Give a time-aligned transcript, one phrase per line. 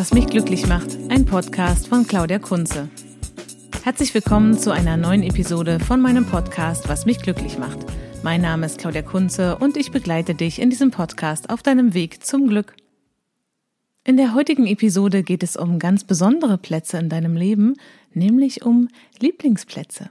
[0.00, 2.88] was mich glücklich macht, ein Podcast von Claudia Kunze.
[3.84, 7.76] Herzlich willkommen zu einer neuen Episode von meinem Podcast, was mich glücklich macht.
[8.22, 12.24] Mein Name ist Claudia Kunze und ich begleite dich in diesem Podcast auf deinem Weg
[12.24, 12.74] zum Glück.
[14.02, 17.74] In der heutigen Episode geht es um ganz besondere Plätze in deinem Leben,
[18.14, 20.08] nämlich um Lieblingsplätze.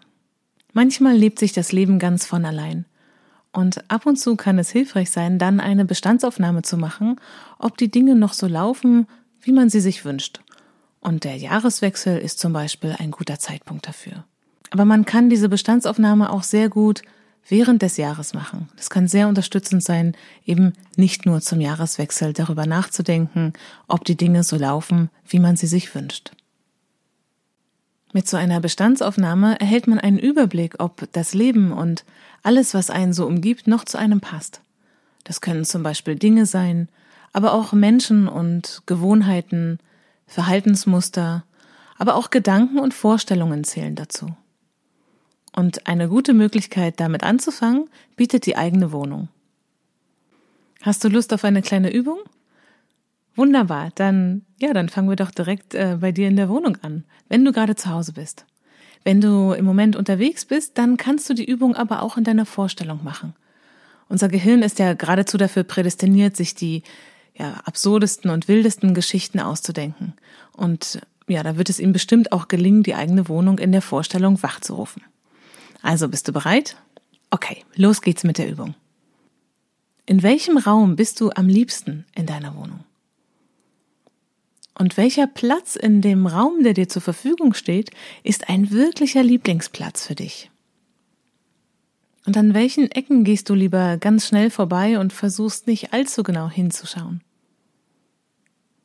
[0.71, 2.85] Manchmal lebt sich das Leben ganz von allein.
[3.51, 7.15] Und ab und zu kann es hilfreich sein, dann eine Bestandsaufnahme zu machen,
[7.57, 9.07] ob die Dinge noch so laufen,
[9.41, 10.41] wie man sie sich wünscht.
[11.01, 14.25] Und der Jahreswechsel ist zum Beispiel ein guter Zeitpunkt dafür.
[14.71, 17.01] Aber man kann diese Bestandsaufnahme auch sehr gut
[17.47, 18.69] während des Jahres machen.
[18.75, 20.15] Das kann sehr unterstützend sein,
[20.45, 23.53] eben nicht nur zum Jahreswechsel darüber nachzudenken,
[23.87, 26.31] ob die Dinge so laufen, wie man sie sich wünscht.
[28.11, 32.05] Mit so einer Bestandsaufnahme erhält man einen Überblick, ob das Leben und
[32.41, 34.61] alles, was einen so umgibt, noch zu einem passt.
[35.23, 36.89] Das können zum Beispiel Dinge sein,
[37.33, 39.79] aber auch Menschen und Gewohnheiten,
[40.27, 41.43] Verhaltensmuster,
[41.97, 44.35] aber auch Gedanken und Vorstellungen zählen dazu.
[45.55, 49.29] Und eine gute Möglichkeit, damit anzufangen, bietet die eigene Wohnung.
[50.81, 52.19] Hast du Lust auf eine kleine Übung?
[53.35, 57.05] Wunderbar, dann ja, dann fangen wir doch direkt äh, bei dir in der Wohnung an,
[57.29, 58.45] wenn du gerade zu Hause bist.
[59.03, 62.45] Wenn du im Moment unterwegs bist, dann kannst du die Übung aber auch in deiner
[62.45, 63.33] Vorstellung machen.
[64.09, 66.83] Unser Gehirn ist ja geradezu dafür prädestiniert, sich die
[67.39, 70.13] ja, absurdesten und wildesten Geschichten auszudenken.
[70.53, 74.43] Und ja, da wird es ihm bestimmt auch gelingen, die eigene Wohnung in der Vorstellung
[74.43, 75.01] wachzurufen.
[75.81, 76.75] Also bist du bereit?
[77.29, 78.75] Okay, los geht's mit der Übung.
[80.05, 82.83] In welchem Raum bist du am liebsten in deiner Wohnung?
[84.77, 87.91] Und welcher Platz in dem Raum, der dir zur Verfügung steht,
[88.23, 90.49] ist ein wirklicher Lieblingsplatz für dich?
[92.25, 96.49] Und an welchen Ecken gehst du lieber ganz schnell vorbei und versuchst nicht allzu genau
[96.49, 97.21] hinzuschauen?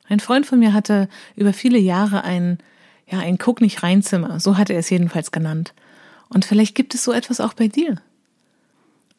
[0.07, 2.59] Ein Freund von mir hatte über viele Jahre ein,
[3.07, 5.73] ja, ein Guck nicht rein Zimmer, so hat er es jedenfalls genannt.
[6.29, 7.95] Und vielleicht gibt es so etwas auch bei dir.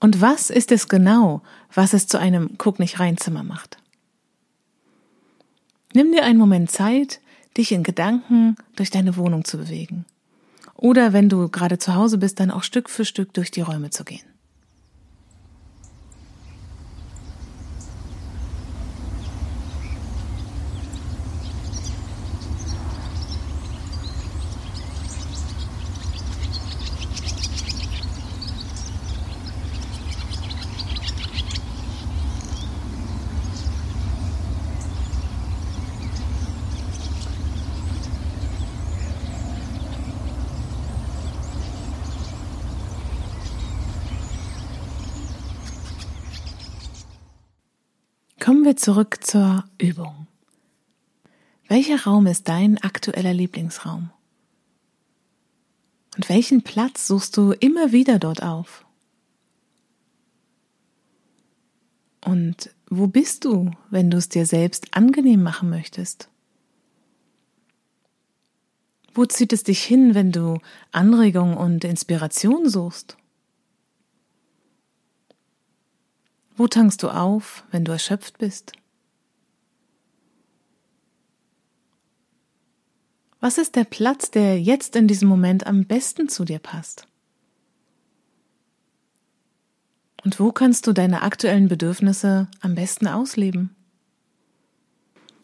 [0.00, 1.42] Und was ist es genau,
[1.72, 3.78] was es zu einem Guck nicht rein Zimmer macht?
[5.94, 7.20] Nimm dir einen Moment Zeit,
[7.56, 10.04] dich in Gedanken durch deine Wohnung zu bewegen.
[10.74, 13.90] Oder wenn du gerade zu Hause bist, dann auch Stück für Stück durch die Räume
[13.90, 14.24] zu gehen.
[48.46, 50.28] Kommen wir zurück zur Übung.
[51.66, 54.10] Welcher Raum ist dein aktueller Lieblingsraum?
[56.14, 58.86] Und welchen Platz suchst du immer wieder dort auf?
[62.24, 66.28] Und wo bist du, wenn du es dir selbst angenehm machen möchtest?
[69.12, 70.60] Wo zieht es dich hin, wenn du
[70.92, 73.16] Anregung und Inspiration suchst?
[76.56, 78.72] Wo tankst du auf, wenn du erschöpft bist?
[83.40, 87.06] Was ist der Platz, der jetzt in diesem Moment am besten zu dir passt?
[90.24, 93.76] Und wo kannst du deine aktuellen Bedürfnisse am besten ausleben?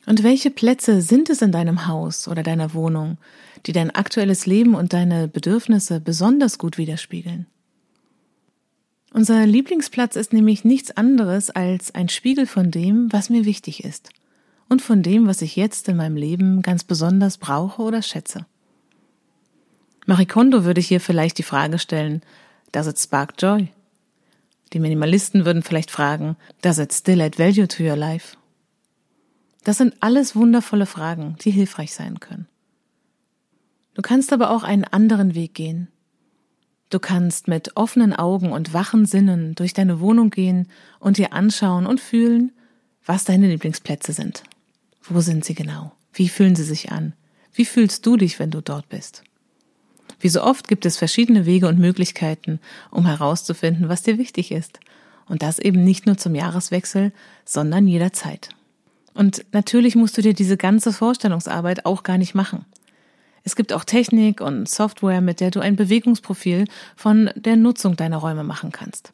[0.06, 3.18] Und welche Plätze sind es in deinem Haus oder deiner Wohnung,
[3.66, 7.46] die dein aktuelles Leben und deine Bedürfnisse besonders gut widerspiegeln?
[9.14, 14.10] Unser Lieblingsplatz ist nämlich nichts anderes als ein Spiegel von dem, was mir wichtig ist
[14.70, 18.46] und von dem, was ich jetzt in meinem Leben ganz besonders brauche oder schätze.
[20.06, 22.22] Marie Kondo würde hier vielleicht die Frage stellen,
[22.72, 23.68] does it spark joy?
[24.72, 28.38] Die Minimalisten würden vielleicht fragen, does it still add value to your life?
[29.62, 32.48] Das sind alles wundervolle Fragen, die hilfreich sein können.
[33.92, 35.88] Du kannst aber auch einen anderen Weg gehen,
[36.92, 40.68] Du kannst mit offenen Augen und wachen Sinnen durch deine Wohnung gehen
[41.00, 42.52] und dir anschauen und fühlen,
[43.06, 44.42] was deine Lieblingsplätze sind.
[45.02, 45.92] Wo sind sie genau?
[46.12, 47.14] Wie fühlen sie sich an?
[47.54, 49.24] Wie fühlst du dich, wenn du dort bist?
[50.20, 52.60] Wie so oft gibt es verschiedene Wege und Möglichkeiten,
[52.90, 54.78] um herauszufinden, was dir wichtig ist.
[55.26, 57.12] Und das eben nicht nur zum Jahreswechsel,
[57.46, 58.50] sondern jederzeit.
[59.14, 62.66] Und natürlich musst du dir diese ganze Vorstellungsarbeit auch gar nicht machen.
[63.44, 66.66] Es gibt auch Technik und Software, mit der du ein Bewegungsprofil
[66.96, 69.10] von der Nutzung deiner Räume machen kannst.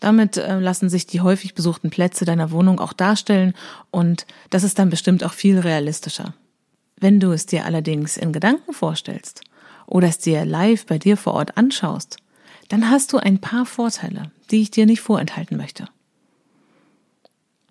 [0.00, 3.54] Damit äh, lassen sich die häufig besuchten Plätze deiner Wohnung auch darstellen
[3.90, 6.34] und das ist dann bestimmt auch viel realistischer.
[6.98, 9.40] Wenn du es dir allerdings in Gedanken vorstellst
[9.86, 12.18] oder es dir live bei dir vor Ort anschaust,
[12.68, 15.88] dann hast du ein paar Vorteile, die ich dir nicht vorenthalten möchte.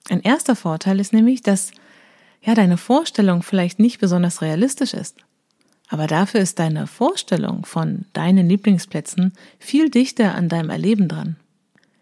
[0.09, 1.71] Ein erster Vorteil ist nämlich, dass
[2.41, 5.17] ja deine Vorstellung vielleicht nicht besonders realistisch ist.
[5.89, 11.35] Aber dafür ist deine Vorstellung von deinen Lieblingsplätzen viel dichter an deinem Erleben dran.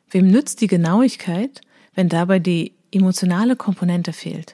[0.09, 1.61] Wem nützt die Genauigkeit,
[1.93, 4.53] wenn dabei die emotionale Komponente fehlt?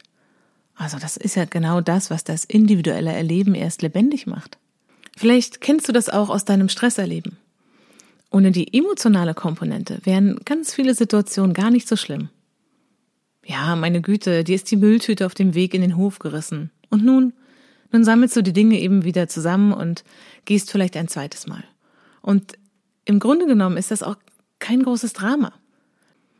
[0.75, 4.57] Also das ist ja genau das, was das individuelle Erleben erst lebendig macht.
[5.15, 7.37] Vielleicht kennst du das auch aus deinem Stresserleben.
[8.29, 12.29] Ohne die emotionale Komponente wären ganz viele Situationen gar nicht so schlimm.
[13.43, 16.69] Ja, meine Güte, dir ist die Mülltüte auf dem Weg in den Hof gerissen.
[16.89, 17.33] Und nun?
[17.91, 20.03] Nun sammelst du die Dinge eben wieder zusammen und
[20.45, 21.63] gehst vielleicht ein zweites Mal.
[22.21, 22.57] Und
[23.05, 24.17] im Grunde genommen ist das auch
[24.59, 25.53] kein großes Drama.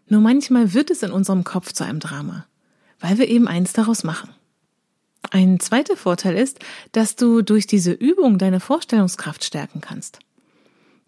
[0.09, 2.45] Nur manchmal wird es in unserem Kopf zu einem Drama,
[2.99, 4.29] weil wir eben eins daraus machen.
[5.31, 6.59] Ein zweiter Vorteil ist,
[6.93, 10.19] dass du durch diese Übung deine Vorstellungskraft stärken kannst.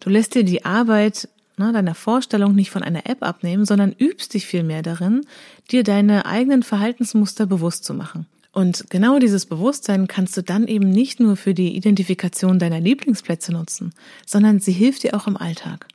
[0.00, 4.34] Du lässt dir die Arbeit ne, deiner Vorstellung nicht von einer App abnehmen, sondern übst
[4.34, 5.26] dich vielmehr darin,
[5.70, 8.26] dir deine eigenen Verhaltensmuster bewusst zu machen.
[8.52, 13.52] Und genau dieses Bewusstsein kannst du dann eben nicht nur für die Identifikation deiner Lieblingsplätze
[13.52, 13.92] nutzen,
[14.26, 15.86] sondern sie hilft dir auch im Alltag,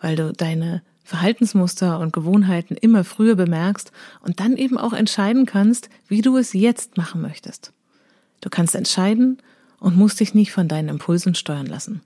[0.00, 3.90] weil du deine Verhaltensmuster und Gewohnheiten immer früher bemerkst
[4.20, 7.72] und dann eben auch entscheiden kannst, wie du es jetzt machen möchtest.
[8.40, 9.38] Du kannst entscheiden
[9.80, 12.02] und musst dich nicht von deinen Impulsen steuern lassen.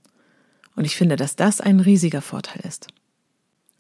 [0.75, 2.89] Und ich finde, dass das ein riesiger Vorteil ist.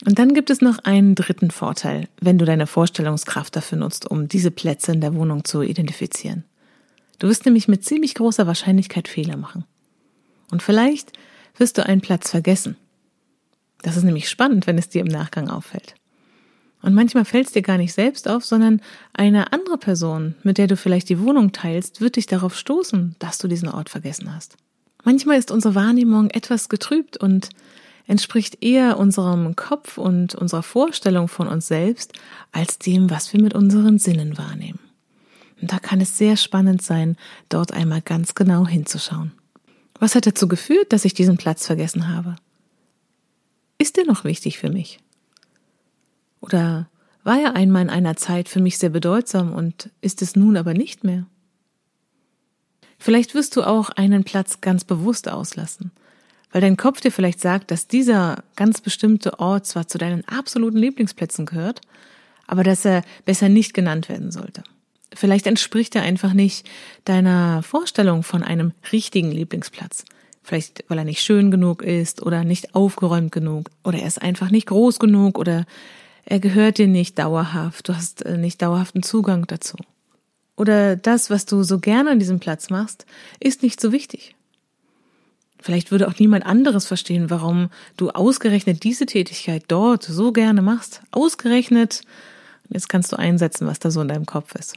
[0.05, 4.29] Und dann gibt es noch einen dritten Vorteil, wenn du deine Vorstellungskraft dafür nutzt, um
[4.29, 6.45] diese Plätze in der Wohnung zu identifizieren.
[7.19, 9.65] Du wirst nämlich mit ziemlich großer Wahrscheinlichkeit Fehler machen.
[10.51, 11.13] Und vielleicht
[11.57, 12.77] wirst du einen Platz vergessen.
[13.83, 15.95] Das ist nämlich spannend, wenn es dir im Nachgang auffällt.
[16.83, 18.81] Und manchmal fällt es dir gar nicht selbst auf, sondern
[19.15, 23.39] eine andere Person, mit der du vielleicht die Wohnung teilst, wird dich darauf stoßen, dass
[23.39, 24.57] du diesen Ort vergessen hast.
[25.03, 27.49] Manchmal ist unsere Wahrnehmung etwas getrübt und
[28.07, 32.13] entspricht eher unserem Kopf und unserer Vorstellung von uns selbst
[32.53, 34.79] als dem, was wir mit unseren Sinnen wahrnehmen.
[35.61, 37.17] Und da kann es sehr spannend sein,
[37.49, 39.33] dort einmal ganz genau hinzuschauen.
[39.99, 42.37] Was hat dazu geführt, dass ich diesen Platz vergessen habe?
[43.79, 45.01] Ist er noch wichtig für mich?
[46.41, 46.89] Oder
[47.25, 50.75] war er einmal in einer Zeit für mich sehr bedeutsam und ist es nun aber
[50.75, 51.27] nicht mehr?
[52.99, 55.91] Vielleicht wirst du auch einen Platz ganz bewusst auslassen,
[56.57, 60.79] weil dein Kopf dir vielleicht sagt, dass dieser ganz bestimmte Ort zwar zu deinen absoluten
[60.79, 61.83] Lieblingsplätzen gehört,
[62.47, 64.63] aber dass er besser nicht genannt werden sollte.
[65.13, 66.67] Vielleicht entspricht er einfach nicht
[67.05, 70.07] deiner Vorstellung von einem richtigen Lieblingsplatz.
[70.43, 74.51] Vielleicht, weil er nicht schön genug ist oder nicht aufgeräumt genug oder er ist einfach
[74.51, 75.67] nicht groß genug oder
[76.25, 77.87] er gehört dir nicht dauerhaft.
[77.87, 79.77] Du hast äh, nicht dauerhaften Zugang dazu
[80.57, 83.05] oder das, was du so gerne an diesem Platz machst,
[83.41, 84.36] ist nicht so wichtig.
[85.67, 91.03] Vielleicht würde auch niemand anderes verstehen, warum du ausgerechnet diese Tätigkeit dort so gerne machst.
[91.11, 92.03] Ausgerechnet,
[92.69, 94.77] jetzt kannst du einsetzen, was da so in deinem Kopf ist.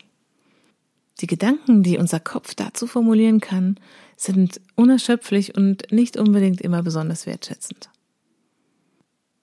[1.20, 3.78] Die Gedanken, die unser Kopf dazu formulieren kann,
[4.18, 7.92] sind unerschöpflich und nicht unbedingt immer besonders wertschätzend.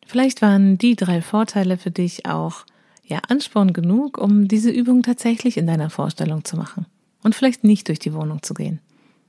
[0.05, 2.67] Vielleicht waren die drei Vorteile für dich auch
[3.05, 6.87] ja Ansporn genug, um diese Übung tatsächlich in deiner Vorstellung zu machen
[7.23, 8.81] und vielleicht nicht durch die Wohnung zu gehen.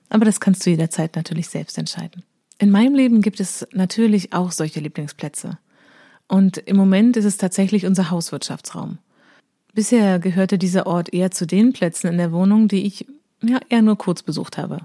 [0.10, 2.24] Aber das kannst du jederzeit natürlich selbst entscheiden.
[2.60, 5.58] In meinem Leben gibt es natürlich auch solche Lieblingsplätze.
[6.28, 8.98] Und im Moment ist es tatsächlich unser Hauswirtschaftsraum.
[9.74, 13.06] Bisher gehörte dieser Ort eher zu den Plätzen in der Wohnung, die ich
[13.44, 14.80] ja eher nur kurz besucht habe.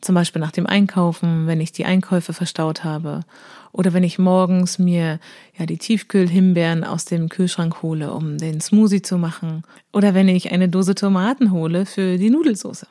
[0.00, 3.20] Zum Beispiel nach dem Einkaufen, wenn ich die Einkäufe verstaut habe.
[3.72, 5.18] Oder wenn ich morgens mir
[5.58, 9.62] ja die Tiefkühlhimbeeren aus dem Kühlschrank hole, um den Smoothie zu machen.
[9.92, 12.86] Oder wenn ich eine Dose Tomaten hole für die Nudelsauce.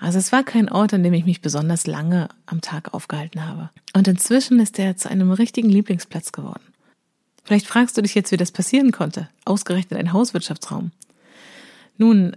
[0.00, 3.70] Also es war kein Ort, an dem ich mich besonders lange am Tag aufgehalten habe.
[3.94, 6.62] Und inzwischen ist er zu einem richtigen Lieblingsplatz geworden.
[7.44, 9.28] Vielleicht fragst du dich jetzt, wie das passieren konnte.
[9.44, 10.92] Ausgerechnet ein Hauswirtschaftsraum.
[11.96, 12.36] Nun,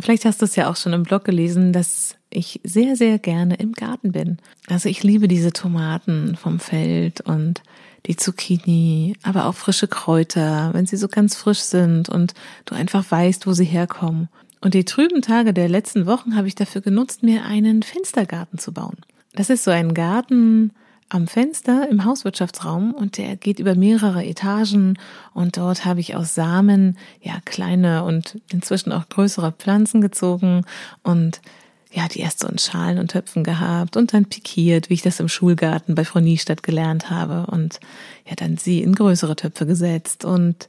[0.00, 3.54] vielleicht hast du es ja auch schon im Blog gelesen, dass ich sehr, sehr gerne
[3.56, 4.38] im Garten bin.
[4.68, 7.62] Also ich liebe diese Tomaten vom Feld und
[8.06, 12.34] die Zucchini, aber auch frische Kräuter, wenn sie so ganz frisch sind und
[12.64, 14.28] du einfach weißt, wo sie herkommen.
[14.66, 18.72] Und die trüben Tage der letzten Wochen habe ich dafür genutzt, mir einen Fenstergarten zu
[18.72, 18.96] bauen.
[19.32, 20.72] Das ist so ein Garten
[21.08, 24.98] am Fenster im Hauswirtschaftsraum und der geht über mehrere Etagen
[25.34, 30.64] und dort habe ich aus Samen ja kleine und inzwischen auch größere Pflanzen gezogen
[31.04, 31.40] und
[31.92, 35.20] ja, die erst so in Schalen und Töpfen gehabt und dann pikiert, wie ich das
[35.20, 37.78] im Schulgarten bei Frau Niestadt gelernt habe und
[38.28, 40.68] ja, dann sie in größere Töpfe gesetzt und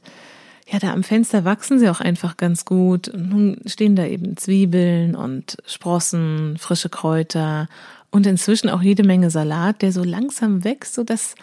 [0.70, 3.08] ja, da am Fenster wachsen sie auch einfach ganz gut.
[3.08, 7.68] Und nun stehen da eben Zwiebeln und Sprossen, frische Kräuter
[8.10, 11.34] und inzwischen auch jede Menge Salat, der so langsam wächst, so dass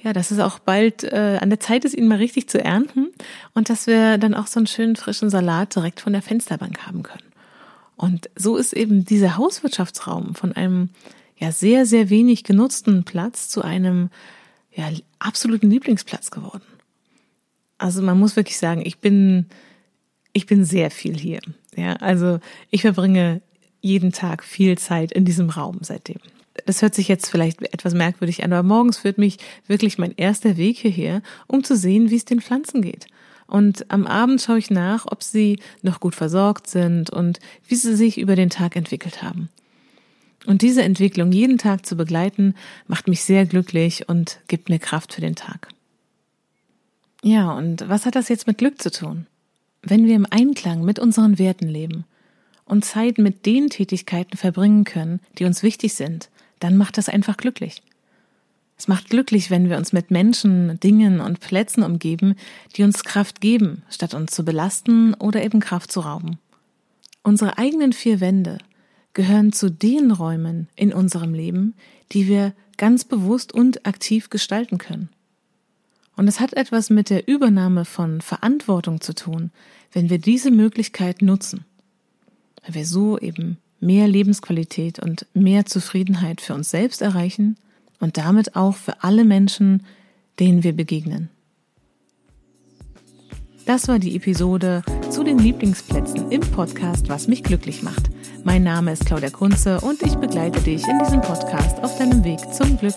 [0.00, 3.08] ja, dass es auch bald äh, an der Zeit ist, ihn mal richtig zu ernten
[3.54, 7.02] und dass wir dann auch so einen schönen frischen Salat direkt von der Fensterbank haben
[7.02, 7.32] können.
[7.96, 10.90] Und so ist eben dieser Hauswirtschaftsraum von einem
[11.36, 14.10] ja sehr, sehr wenig genutzten Platz zu einem
[14.72, 16.62] ja, absoluten Lieblingsplatz geworden.
[17.78, 19.46] Also man muss wirklich sagen, ich bin,
[20.32, 21.40] ich bin sehr viel hier.
[21.76, 23.40] Ja, also ich verbringe
[23.80, 26.18] jeden Tag viel Zeit in diesem Raum seitdem.
[26.66, 30.56] Das hört sich jetzt vielleicht etwas merkwürdig an, aber morgens führt mich wirklich mein erster
[30.56, 33.06] Weg hierher, um zu sehen, wie es den Pflanzen geht.
[33.46, 37.96] Und am Abend schaue ich nach, ob sie noch gut versorgt sind und wie sie
[37.96, 39.48] sich über den Tag entwickelt haben.
[40.46, 42.54] Und diese Entwicklung jeden Tag zu begleiten,
[42.86, 45.68] macht mich sehr glücklich und gibt mir Kraft für den Tag.
[47.22, 49.26] Ja, und was hat das jetzt mit Glück zu tun?
[49.82, 52.04] Wenn wir im Einklang mit unseren Werten leben
[52.64, 56.28] und Zeit mit den Tätigkeiten verbringen können, die uns wichtig sind,
[56.60, 57.82] dann macht das einfach glücklich.
[58.76, 62.36] Es macht glücklich, wenn wir uns mit Menschen, Dingen und Plätzen umgeben,
[62.76, 66.38] die uns Kraft geben, statt uns zu belasten oder eben Kraft zu rauben.
[67.24, 68.58] Unsere eigenen vier Wände
[69.14, 71.74] gehören zu den Räumen in unserem Leben,
[72.12, 75.08] die wir ganz bewusst und aktiv gestalten können.
[76.18, 79.52] Und es hat etwas mit der Übernahme von Verantwortung zu tun,
[79.92, 81.64] wenn wir diese Möglichkeit nutzen.
[82.64, 87.56] Weil wir so eben mehr Lebensqualität und mehr Zufriedenheit für uns selbst erreichen
[88.00, 89.86] und damit auch für alle Menschen,
[90.40, 91.30] denen wir begegnen.
[93.64, 98.10] Das war die Episode zu den Lieblingsplätzen im Podcast Was mich glücklich macht.
[98.42, 102.40] Mein Name ist Claudia Kunze und ich begleite dich in diesem Podcast auf deinem Weg
[102.52, 102.96] zum Glück.